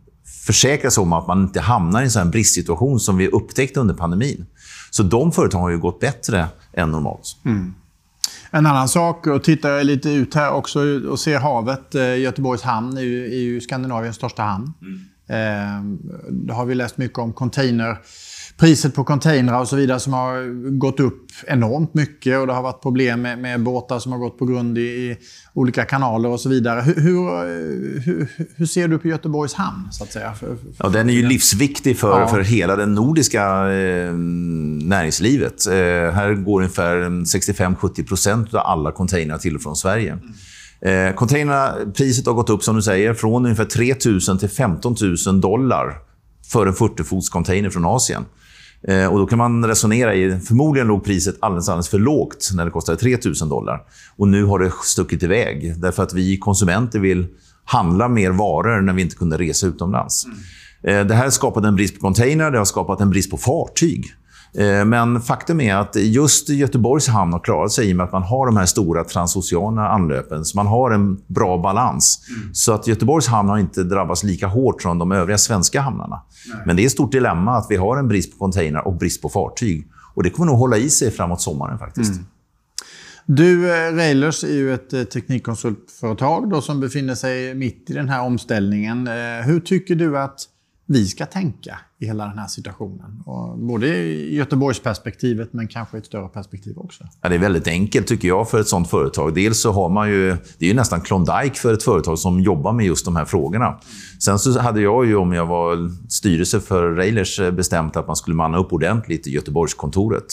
försäkra 0.46 0.92
sig 0.92 1.02
om 1.02 1.14
att 1.14 1.28
man 1.28 1.42
inte 1.42 1.60
hamnar 1.60 2.02
i 2.02 2.04
en 2.04 2.12
sån 2.12 2.32
bristsituation 2.32 3.00
som 3.00 3.18
vi 3.18 3.28
upptäckte 3.28 3.80
under 3.80 3.94
pandemin. 3.94 4.46
Så 4.92 5.04
de 5.04 5.32
företagen 5.32 5.62
har 5.62 5.70
ju 5.70 5.80
gått 5.80 6.00
bättre 6.00 6.48
än 6.74 6.92
normalt. 6.92 7.38
Mm. 7.46 7.74
En 8.52 8.66
annan 8.66 8.90
sak, 8.90 9.28
och 9.28 9.44
tittar 9.44 9.70
jag 9.70 9.86
lite 9.86 10.10
ut 10.10 10.34
här 10.34 10.52
också 10.52 10.80
och 11.10 11.20
ser 11.20 11.40
havet. 11.40 11.96
Eh, 11.96 12.20
Göteborgs 12.20 12.62
hamn 12.62 12.98
är 12.98 13.02
ju, 13.02 13.26
är 13.26 13.40
ju 13.40 13.62
Skandinaviens 13.62 14.16
största 14.16 14.44
hamn. 14.44 14.74
Mm. 14.82 15.00
Eh, 15.28 16.08
det 16.32 16.54
har 16.54 16.66
vi 16.66 16.76
läst 16.76 16.98
mycket 16.98 17.18
om. 17.18 17.34
Container 17.34 17.98
priset 18.58 18.96
på 18.96 19.04
containrar 19.04 19.60
och 19.60 19.68
så 19.68 19.76
vidare 19.76 20.00
som 20.00 20.14
har 20.14 20.70
gått 20.78 21.00
upp 21.00 21.28
enormt 21.48 21.94
mycket 21.94 22.40
och 22.40 22.48
det 22.48 22.54
har 22.54 22.64
varit 22.64 22.82
problem 22.82 23.22
med, 23.22 23.40
med 23.40 23.64
båtar 23.64 24.00
som 24.00 24.12
har 24.12 24.20
gått 24.20 24.40
på 24.40 24.46
grund 24.46 24.78
i, 24.78 24.82
i 24.82 25.18
olika 25.54 25.86
kanaler 25.86 26.30
och 26.30 26.40
så 26.40 26.50
vidare. 26.50 26.82
Hur, 26.82 26.96
hur, 28.00 28.28
hur, 28.56 28.66
ser 28.66 28.88
du 28.88 28.98
på 28.98 29.08
Göteborgs 29.08 29.54
hamn? 29.54 29.88
Så 29.92 30.04
att 30.04 30.12
säga? 30.12 30.34
För, 30.34 30.48
för, 30.48 30.58
ja, 30.78 30.90
den 30.90 31.10
är 31.10 31.14
ju 31.14 31.28
livsviktig 31.28 31.98
för, 31.98 32.20
ja. 32.20 32.28
för 32.28 32.42
hela 32.42 32.76
det 32.76 32.86
nordiska 32.86 33.44
eh, 33.72 34.14
näringslivet. 34.84 35.68
Eh, 35.68 35.74
här 36.14 36.34
går 36.34 36.62
ungefär 36.62 36.96
65-70% 37.10 38.56
av 38.56 38.68
alla 38.68 38.92
containrar 38.92 39.38
till 39.38 39.56
och 39.56 39.62
från 39.62 39.76
Sverige. 39.76 40.12
Mm. 40.12 40.34
Eh, 40.86 41.16
containerpriset 41.16 42.26
har 42.26 42.34
gått 42.34 42.50
upp, 42.50 42.64
som 42.64 42.76
du 42.76 42.82
säger, 42.82 43.14
från 43.14 43.46
ungefär 43.46 43.66
3 43.66 43.96
000 44.30 44.40
till 44.40 44.50
15 44.50 44.96
000 45.28 45.42
dollar 45.42 45.98
för 46.52 46.68
en 46.68 46.74
40-fots 46.74 47.30
container 47.30 47.70
från 47.70 47.86
Asien. 47.86 48.26
Eh, 48.88 49.06
och 49.06 49.20
Då 49.20 49.28
kan 49.28 49.38
man 49.38 49.68
resonera 49.68 50.16
i, 50.16 50.40
förmodligen 50.40 50.88
låg 50.88 51.04
priset 51.04 51.36
alldeles, 51.40 51.70
alldeles 51.70 51.90
för 51.90 52.00
lågt 52.00 52.50
när 52.56 52.66
det 52.66 52.72
kostade 52.72 52.98
3 52.98 53.18
000 53.42 53.50
dollar. 53.50 53.82
Och 54.18 54.28
nu 54.28 54.46
har 54.46 54.60
det 54.60 54.72
stuckit 54.84 55.24
iväg. 55.24 55.74
Därför 55.78 56.04
att 56.04 56.14
vi 56.14 56.38
konsumenter 56.38 57.00
vill 57.00 57.28
handla 57.66 58.08
mer 58.08 58.32
varor 58.32 58.82
när 58.82 58.94
vi 58.94 59.02
inte 59.02 59.16
kunde 59.16 59.38
resa 59.38 59.68
utomlands. 59.68 60.26
Mm. 60.26 61.08
Det 61.08 61.16
här 61.16 61.30
skapade 61.30 61.68
en 61.68 61.76
brist 61.76 61.96
på 61.96 62.02
container, 62.02 62.52
det 62.52 62.58
har 62.58 62.66
skapat 62.66 63.02
en 63.02 63.10
brist 63.10 63.32
på 63.32 63.38
fartyg. 63.38 64.06
Eh, 64.58 64.86
men 64.86 65.22
faktum 65.22 65.62
är 65.62 65.76
att 65.76 65.96
just 65.96 66.50
Göteborgs 66.50 67.08
hamn 67.08 67.34
har 67.34 67.40
klarat 67.40 67.72
sig 67.72 67.90
i 67.90 67.94
och 67.94 67.98
med 67.98 68.04
att 68.04 68.12
man 68.12 68.24
har 68.24 68.46
de 68.46 68.58
här 68.58 68.66
stora 68.66 69.04
transoceana 69.04 69.88
anlöpen. 69.88 70.46
Så 70.46 70.58
man 70.58 70.68
har 70.68 70.92
en 70.92 71.18
bra 71.28 71.58
balans. 71.58 72.20
Mm. 72.30 72.54
Så 72.54 72.74
att 72.74 72.88
Göteborgs 72.88 73.28
hamn 73.28 73.50
har 73.50 73.58
inte 73.58 73.84
drabbats 73.84 74.24
lika 74.24 74.48
hårt 74.48 74.82
som 74.82 75.00
de 75.00 75.12
övriga 75.12 75.38
svenska 75.38 75.82
hamnarna. 75.82 76.22
Nej. 76.54 76.64
Men 76.66 76.76
det 76.76 76.82
är 76.84 76.86
ett 76.86 76.92
stort 76.92 77.12
dilemma 77.12 77.58
att 77.58 77.68
vi 77.70 77.76
har 77.76 77.98
en 77.98 78.08
brist 78.08 78.32
på 78.32 78.38
container 78.38 78.88
och 78.88 78.98
brist 78.98 79.22
på 79.22 79.30
fartyg. 79.30 79.88
Och 80.16 80.24
Det 80.24 80.30
kommer 80.30 80.46
nog 80.46 80.58
hålla 80.58 80.78
i 80.78 80.90
sig 80.90 81.12
framåt 81.12 81.42
sommaren 81.42 81.80
faktiskt. 81.80 82.12
Mm. 82.12 82.26
Du, 83.26 83.74
eh, 83.74 83.96
Railers 83.96 84.44
är 84.44 84.54
ju 84.54 84.74
ett 84.74 84.94
eh, 84.94 85.04
teknikkonsultföretag 85.04 86.50
då, 86.50 86.62
som 86.62 86.80
befinner 86.80 87.16
sig 87.16 87.54
mitt 87.56 87.90
i 87.90 87.94
den 87.94 88.10
här 88.10 88.22
omställningen. 88.22 89.08
Hur 89.46 89.60
tycker 89.60 89.96
du 89.96 90.18
att 90.18 90.40
vi 90.86 91.08
ska 91.08 91.26
tänka 91.26 91.78
i 92.04 92.06
hela 92.06 92.26
den 92.26 92.38
här 92.38 92.48
situationen. 92.48 93.22
Och 93.26 93.58
både 93.58 93.88
i 93.88 94.36
Göteborgsperspektivet 94.36 95.54
men 95.54 95.68
kanske 95.68 95.98
i 95.98 96.00
ett 96.00 96.06
större 96.06 96.28
perspektiv 96.28 96.78
också. 96.78 97.04
Ja, 97.22 97.30
det 97.30 97.36
är 97.36 97.40
väldigt 97.40 97.68
enkelt 97.68 98.08
tycker 98.08 98.28
jag 98.28 98.50
för 98.50 98.60
ett 98.60 98.68
sånt 98.68 98.90
företag. 98.90 99.36
Dels 99.36 99.62
så 99.62 99.72
har 99.72 99.90
man 99.90 100.10
ju, 100.10 100.28
det 100.58 100.66
är 100.66 100.70
ju 100.70 100.74
nästan 100.74 101.02
Klondike 101.02 101.56
för 101.56 101.74
ett 101.74 101.84
företag 101.84 102.20
som 102.20 102.40
jobbar 102.40 102.74
med 102.74 102.86
just 102.86 103.06
de 103.06 103.16
här 103.16 103.26
frågorna. 103.26 103.80
Sen 104.20 104.40
så 104.40 104.60
hade 104.60 104.82
jag 104.82 105.06
ju, 105.06 105.16
om 105.16 105.34
jag 105.34 105.46
var 105.46 105.92
styrelse 106.10 106.60
för 106.60 106.92
Railers, 106.92 107.40
eh, 107.40 107.52
bestämt 107.52 107.98
att 107.98 108.08
man 108.08 108.16
skulle 108.16 108.36
manna 108.36 108.58
upp 108.58 108.74
ordentligt 108.74 109.28
i 109.28 109.32
Göteborgskontoret. 109.32 110.26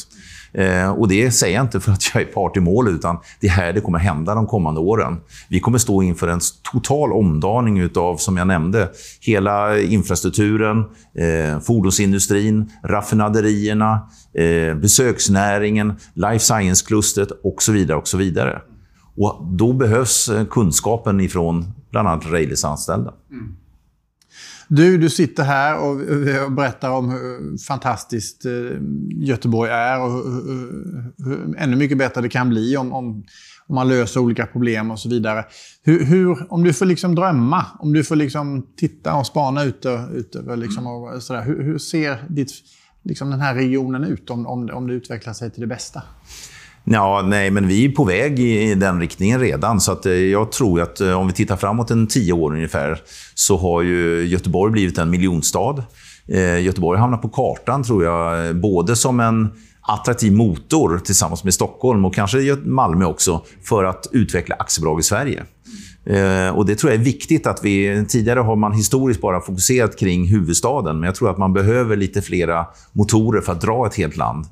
Eh, 0.53 0.91
och 0.91 1.09
Det 1.09 1.31
säger 1.31 1.57
jag 1.57 1.65
inte 1.65 1.81
för 1.81 1.93
att 1.93 2.15
jag 2.15 2.23
är 2.23 2.27
part 2.27 2.57
i 2.57 2.61
målet, 2.61 2.95
utan 2.95 3.19
det 3.41 3.47
är 3.47 3.51
här 3.51 3.73
det 3.73 3.81
kommer 3.81 3.99
hända 3.99 4.35
de 4.35 4.47
kommande 4.47 4.81
åren. 4.81 5.21
Vi 5.49 5.61
kommer 5.61 5.79
stå 5.79 6.03
inför 6.03 6.29
en 6.29 6.41
total 6.73 7.13
omdaning 7.13 7.91
av, 7.97 8.17
som 8.17 8.37
jag 8.37 8.47
nämnde, 8.47 8.91
hela 9.21 9.81
infrastrukturen, 9.81 10.85
eh, 11.15 11.61
fordonsindustrin, 11.61 12.73
raffinaderierna, 12.85 14.09
eh, 14.35 14.75
besöksnäringen, 14.75 15.93
life 16.15 16.45
science-klustret 16.45 17.31
och 17.43 17.63
så 17.63 17.73
vidare. 17.73 17.99
Och 17.99 18.09
så 18.09 18.17
vidare. 18.17 18.63
Och 19.17 19.45
då 19.45 19.73
behövs 19.73 20.29
eh, 20.29 20.45
kunskapen 20.45 21.21
ifrån 21.21 21.73
bland 21.91 22.09
annat 22.09 22.27
Railers 22.27 22.65
anställda. 22.65 23.15
Mm. 23.31 23.57
Du, 24.73 24.99
du 24.99 25.11
sitter 25.11 25.43
här 25.43 25.79
och 25.79 25.97
berättar 26.53 26.91
om 26.91 27.11
hur 27.11 27.59
fantastiskt 27.59 28.45
eh, 28.45 28.53
Göteborg 29.09 29.71
är 29.71 30.01
och 30.01 30.11
hur, 30.13 31.13
hur, 31.25 31.59
ännu 31.59 31.77
mycket 31.77 31.99
bättre 31.99 32.21
det 32.21 32.29
kan 32.29 32.49
bli 32.49 32.77
om, 32.77 32.93
om, 32.93 33.25
om 33.67 33.75
man 33.75 33.89
löser 33.89 34.21
olika 34.21 34.47
problem 34.47 34.91
och 34.91 34.99
så 34.99 35.09
vidare. 35.09 35.45
Hur, 35.83 36.05
hur, 36.05 36.53
om 36.53 36.65
du 36.65 36.73
får 36.73 36.87
liksom 36.87 37.15
drömma, 37.15 37.67
om 37.79 37.93
du 37.93 38.05
får 38.05 38.17
liksom 38.17 38.67
titta 38.77 39.15
och 39.15 39.27
spana 39.27 39.65
ut, 39.65 39.87
ut 40.13 40.37
över 40.37 40.57
liksom 40.57 40.87
och 40.87 41.23
sådär, 41.23 41.43
hur, 41.43 41.63
hur 41.63 41.79
ser 41.79 42.25
ditt, 42.29 42.51
liksom 43.03 43.31
den 43.31 43.41
här 43.41 43.55
regionen 43.55 44.05
ut 44.05 44.31
om, 44.31 44.47
om, 44.47 44.71
om 44.73 44.87
det 44.87 44.95
utvecklar 44.95 45.33
sig 45.33 45.51
till 45.51 45.61
det 45.61 45.67
bästa? 45.67 46.03
Ja, 46.85 47.23
nej, 47.27 47.51
men 47.51 47.69
vi 47.69 47.85
är 47.85 47.89
på 47.89 48.05
väg 48.05 48.41
i 48.41 48.75
den 48.75 49.01
riktningen 49.01 49.41
redan. 49.41 49.81
Så 49.81 49.93
att 49.93 50.07
eh, 50.07 50.13
jag 50.13 50.53
tror 50.53 50.81
att 50.81 51.01
eh, 51.01 51.13
om 51.13 51.27
vi 51.27 51.33
tittar 51.33 51.57
framåt 51.57 51.91
en 51.91 52.07
tio 52.07 52.33
år 52.33 52.53
ungefär 52.55 53.01
så 53.35 53.57
har 53.57 53.83
ju 53.83 54.27
Göteborg 54.27 54.73
blivit 54.73 54.99
en 54.99 55.11
miljonstad. 55.11 55.85
Eh, 56.29 56.61
Göteborg 56.61 57.01
hamnar 57.01 57.19
på 57.19 57.29
kartan, 57.29 57.83
tror 57.83 58.05
jag, 58.05 58.57
både 58.57 58.97
som 58.97 59.21
en 59.21 59.51
attraktiv 59.81 60.33
motor 60.33 61.01
tillsammans 61.05 61.45
med 61.45 61.55
Stockholm 61.55 62.05
och 62.05 62.15
kanske 62.15 62.57
Malmö 62.65 63.05
också 63.05 63.43
för 63.65 63.85
att 63.85 64.07
utveckla 64.13 64.57
aktiebolag 64.59 65.01
i 65.01 65.03
Sverige. 65.03 65.45
Eh, 66.11 66.57
och 66.57 66.67
Det 66.67 66.75
tror 66.75 66.93
jag 66.93 67.01
är 67.01 67.05
viktigt. 67.05 67.47
att 67.47 67.65
vi 67.65 68.05
Tidigare 68.09 68.41
har 68.41 68.57
man 68.57 68.73
historiskt 68.73 69.21
bara 69.21 69.41
fokuserat 69.41 69.99
kring 69.99 70.27
huvudstaden, 70.27 71.01
men 71.01 71.07
jag 71.07 71.15
tror 71.15 71.31
att 71.31 71.39
man 71.39 71.53
behöver 71.53 71.97
lite 71.97 72.23
flera 72.23 72.67
motorer 72.93 73.41
för 73.41 73.53
att 73.53 73.61
dra 73.61 73.87
ett 73.87 73.95
helt 73.95 74.17
land. 74.17 74.47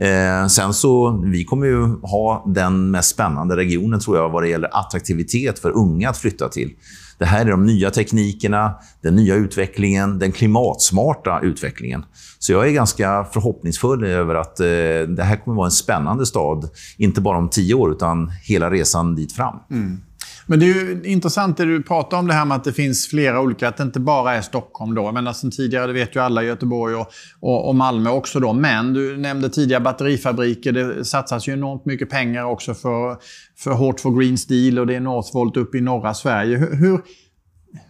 Eh, 0.00 0.46
sen 0.46 0.74
så, 0.74 1.22
Vi 1.24 1.44
kommer 1.44 1.66
ju 1.66 1.82
ha 2.02 2.44
den 2.46 2.90
mest 2.90 3.10
spännande 3.10 3.56
regionen 3.56 4.00
tror 4.00 4.16
jag 4.16 4.28
vad 4.28 4.42
det 4.42 4.48
gäller 4.48 4.70
attraktivitet 4.72 5.58
för 5.58 5.70
unga 5.70 6.10
att 6.10 6.18
flytta 6.18 6.48
till. 6.48 6.70
Det 7.18 7.26
här 7.26 7.46
är 7.46 7.50
de 7.50 7.66
nya 7.66 7.90
teknikerna, 7.90 8.74
den 9.02 9.16
nya 9.16 9.34
utvecklingen, 9.34 10.18
den 10.18 10.32
klimatsmarta 10.32 11.40
utvecklingen. 11.42 12.04
Så 12.38 12.52
jag 12.52 12.68
är 12.68 12.72
ganska 12.72 13.24
förhoppningsfull 13.32 14.04
över 14.04 14.34
att 14.34 14.60
eh, 14.60 14.66
det 15.16 15.22
här 15.22 15.44
kommer 15.44 15.56
vara 15.56 15.66
en 15.66 15.70
spännande 15.70 16.26
stad. 16.26 16.68
Inte 16.96 17.20
bara 17.20 17.38
om 17.38 17.48
tio 17.48 17.74
år, 17.74 17.92
utan 17.92 18.32
hela 18.42 18.70
resan 18.70 19.14
dit 19.14 19.32
fram. 19.32 19.56
Mm. 19.70 20.00
Men 20.46 20.60
det 20.60 20.66
är 20.66 20.74
ju 20.74 21.02
intressant 21.04 21.56
det 21.56 21.64
du 21.64 21.82
pratar 21.82 22.18
om 22.18 22.26
det 22.26 22.34
här 22.34 22.44
med 22.44 22.56
att 22.56 22.64
det 22.64 22.72
finns 22.72 23.08
flera 23.08 23.40
olika, 23.40 23.68
att 23.68 23.76
det 23.76 23.82
inte 23.82 24.00
bara 24.00 24.34
är 24.34 24.40
Stockholm 24.40 24.94
då. 24.94 25.12
Men 25.12 25.34
sen 25.34 25.50
tidigare, 25.50 25.86
det 25.86 25.92
vet 25.92 26.16
ju 26.16 26.20
alla, 26.20 26.42
Göteborg 26.42 26.94
och, 26.94 27.12
och, 27.40 27.68
och, 27.68 27.74
Malmö 27.74 28.10
också 28.10 28.40
då. 28.40 28.52
Men 28.52 28.92
du 28.92 29.16
nämnde 29.16 29.50
tidigare 29.50 29.80
batterifabriker. 29.82 30.72
Det 30.72 31.04
satsas 31.04 31.48
ju 31.48 31.52
enormt 31.52 31.84
mycket 31.84 32.10
pengar 32.10 32.44
också 32.44 32.74
för, 32.74 33.16
för 33.58 33.70
Hårt 33.70 34.00
för 34.00 34.10
Green 34.10 34.38
Steel 34.38 34.78
och 34.78 34.86
det 34.86 34.94
är 34.94 35.00
Northvolt 35.00 35.56
uppe 35.56 35.78
i 35.78 35.80
norra 35.80 36.14
Sverige. 36.14 36.56
Hur, 36.56 36.76
hur, 36.76 37.00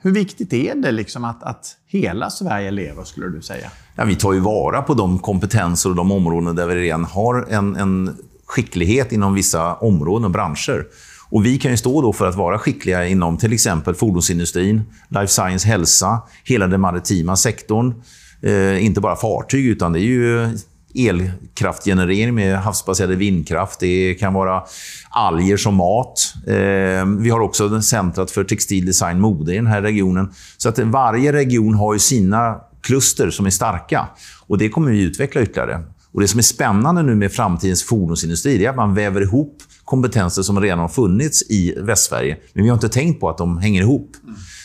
hur 0.03 0.13
viktigt 0.13 0.53
är 0.53 0.75
det 0.75 0.93
liksom 0.93 1.25
att, 1.25 1.43
att 1.43 1.67
hela 1.87 2.31
Sverige 2.31 2.71
lever, 2.71 3.05
skulle 3.05 3.29
du 3.29 3.43
säga? 3.43 3.71
Ja, 3.97 4.05
vi 4.05 4.15
tar 4.15 4.33
ju 4.33 4.41
vara 4.41 4.83
på 4.83 4.95
de 4.95 5.19
kompetenser 5.19 5.91
och 5.91 5.97
de 5.97 6.13
områden 6.13 6.57
där 6.57 6.67
vi 6.67 6.75
redan 6.75 7.05
har 7.05 7.47
en, 7.51 7.77
en 7.77 8.17
skicklighet 8.47 9.13
inom 9.13 9.35
vissa 9.35 9.75
områden 9.75 10.25
och 10.25 10.31
branscher. 10.31 10.87
Och 11.33 11.47
vi 11.47 11.59
kan 11.59 11.71
ju 11.71 11.77
stå 11.77 12.03
då 12.03 12.13
för 12.13 12.27
att 12.27 12.35
vara 12.35 12.59
skickliga 12.59 13.07
inom 13.07 13.37
till 13.37 13.53
exempel 13.53 13.95
fordonsindustrin, 13.95 14.83
life 15.09 15.27
science, 15.27 15.69
hälsa, 15.69 16.23
hela 16.45 16.67
den 16.67 16.81
maritima 16.81 17.37
sektorn. 17.37 17.95
Eh, 18.43 18.85
inte 18.85 19.01
bara 19.01 19.17
fartyg, 19.17 19.67
utan 19.67 19.93
det 19.93 20.01
är 20.01 20.03
ju 20.03 20.59
elkraftgenerering 20.95 22.35
med 22.35 22.59
havsbaserad 22.59 23.11
vindkraft. 23.11 23.81
Det 23.81 24.15
kan 24.15 24.35
vara 24.35 24.63
alger 25.11 25.57
som 25.57 25.75
mat. 25.75 26.35
Eh, 26.47 27.07
vi 27.19 27.31
har 27.31 27.41
också 27.41 27.83
centrat 27.83 28.31
för 28.31 28.45
textil 28.45 28.87
design 28.87 29.21
mode 29.21 29.53
i 29.53 29.57
den 29.57 29.67
här 29.67 29.83
regionen. 29.83 30.33
Så 30.57 30.69
att 30.69 30.79
varje 30.79 31.33
region 31.33 31.75
har 31.75 31.93
ju 31.93 31.99
sina 31.99 32.61
kluster 32.83 33.31
som 33.31 33.47
är 33.47 33.51
starka. 33.51 34.09
Och 34.47 34.59
Det 34.59 34.69
kommer 34.69 34.91
vi 34.91 35.03
utveckla 35.03 35.43
ytterligare. 35.43 35.83
Och 36.13 36.21
Det 36.21 36.29
som 36.29 36.39
är 36.39 36.43
spännande 36.43 37.03
nu 37.03 37.15
med 37.15 37.33
framtidens 37.33 37.85
fordonsindustri 37.85 38.65
är 38.65 38.71
att 38.71 38.77
man 38.77 38.95
väver 38.95 39.21
ihop 39.21 39.63
kompetenser 39.85 40.43
som 40.43 40.61
redan 40.61 40.79
har 40.79 40.89
funnits 40.89 41.51
i 41.51 41.75
Västsverige, 41.79 42.37
men 42.53 42.63
vi 42.63 42.71
har 42.71 42.77
inte 42.77 42.89
tänkt 42.89 43.21
på 43.21 43.29
att 43.29 43.39
de 43.39 43.59
hänger 43.59 43.83
ihop. 43.83 44.11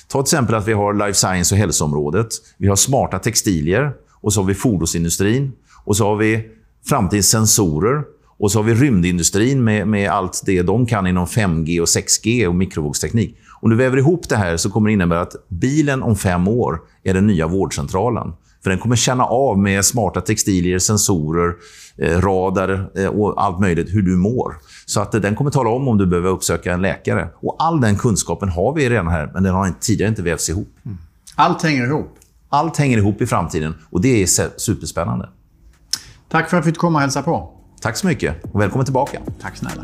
Ta 0.07 0.23
till 0.23 0.35
exempel 0.35 0.55
att 0.55 0.67
vi 0.67 0.73
har 0.73 0.93
life 0.93 1.13
science 1.13 1.55
och 1.55 1.59
hälsoområdet. 1.59 2.27
Vi 2.57 2.67
har 2.67 2.75
smarta 2.75 3.19
textilier 3.19 3.91
och 4.21 4.33
så 4.33 4.41
har 4.41 4.45
vi 4.45 4.53
fordonsindustrin 4.53 5.51
och 5.85 5.97
så 5.97 6.05
har 6.05 6.15
vi 6.15 6.43
framtidens 6.85 7.29
sensorer 7.29 8.03
och 8.39 8.51
så 8.51 8.59
har 8.59 8.63
vi 8.63 8.73
rymdindustrin 8.73 9.63
med, 9.63 9.87
med 9.87 10.11
allt 10.11 10.41
det 10.45 10.61
de 10.61 10.85
kan 10.85 11.07
inom 11.07 11.25
5G 11.25 11.79
och 11.79 11.85
6G 11.85 12.47
och 12.47 12.55
mikrovågsteknik. 12.55 13.37
Om 13.61 13.69
du 13.69 13.75
väver 13.75 13.97
ihop 13.97 14.29
det 14.29 14.35
här 14.35 14.57
så 14.57 14.69
kommer 14.69 14.89
det 14.89 14.93
innebära 14.93 15.21
att 15.21 15.35
bilen 15.49 16.03
om 16.03 16.15
fem 16.15 16.47
år 16.47 16.79
är 17.03 17.13
den 17.13 17.27
nya 17.27 17.47
vårdcentralen. 17.47 18.33
För 18.63 18.69
den 18.69 18.79
kommer 18.79 18.95
känna 18.95 19.25
av 19.25 19.59
med 19.59 19.85
smarta 19.85 20.21
textilier, 20.21 20.79
sensorer, 20.79 21.53
radar 21.99 22.89
eh, 22.95 23.07
och 23.07 23.43
allt 23.43 23.59
möjligt 23.59 23.93
hur 23.93 24.01
du 24.01 24.15
mår. 24.15 24.55
Så 24.85 25.01
att 25.01 25.11
den 25.11 25.35
kommer 25.35 25.51
tala 25.51 25.69
om 25.69 25.87
om 25.87 25.97
du 25.97 26.05
behöver 26.05 26.29
uppsöka 26.29 26.73
en 26.73 26.81
läkare. 26.81 27.29
Och 27.35 27.55
All 27.59 27.81
den 27.81 27.97
kunskapen 27.97 28.49
har 28.49 28.73
vi 28.73 28.89
redan 28.89 29.07
här, 29.07 29.31
men 29.33 29.43
den 29.43 29.53
har 29.53 29.73
tidigare 29.79 30.09
inte 30.09 30.21
vävts 30.21 30.49
ihop. 30.49 30.69
Mm. 30.85 30.97
Allt 31.35 31.63
hänger 31.63 31.85
ihop? 31.85 32.15
Allt 32.49 32.77
hänger 32.77 32.97
ihop 32.97 33.21
i 33.21 33.25
framtiden 33.25 33.75
och 33.89 34.01
det 34.01 34.23
är 34.23 34.59
superspännande. 34.59 35.29
Tack 36.29 36.49
för 36.49 36.57
att 36.57 36.65
vi 36.65 36.71
fick 36.71 36.79
komma 36.79 36.97
och 36.97 37.01
hälsa 37.01 37.21
på. 37.21 37.53
Tack 37.81 37.97
så 37.97 38.07
mycket 38.07 38.35
och 38.53 38.61
välkommen 38.61 38.85
tillbaka. 38.85 39.19
Tack 39.41 39.57
snälla. 39.57 39.83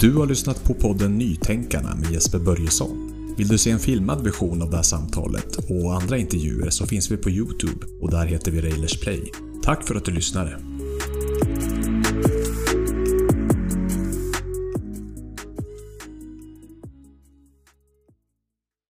Du 0.00 0.16
har 0.16 0.26
lyssnat 0.26 0.64
på 0.64 0.74
podden 0.74 1.18
Nytänkarna 1.18 1.94
med 1.94 2.10
Jesper 2.10 2.38
Börjesson. 2.38 3.07
Vill 3.38 3.48
du 3.48 3.58
se 3.58 3.70
en 3.70 3.78
filmad 3.78 4.24
version 4.24 4.62
av 4.62 4.70
det 4.70 4.76
här 4.76 4.82
samtalet 4.82 5.56
och 5.56 5.94
andra 5.94 6.18
intervjuer 6.18 6.70
så 6.70 6.86
finns 6.86 7.10
vi 7.10 7.16
på 7.16 7.30
Youtube 7.30 7.86
och 8.00 8.10
där 8.10 8.26
heter 8.26 8.50
vi 8.50 8.60
Railers 8.60 9.00
Play. 9.00 9.32
Tack 9.62 9.86
för 9.86 9.94
att 9.94 10.04
du 10.04 10.12
lyssnade! 10.12 10.67